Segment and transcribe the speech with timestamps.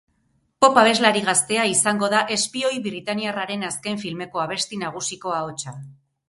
[0.63, 5.77] Pop abeslari gaztea izango da espioi britainiarraren azken filmeko abesti nagusiko ahotsa.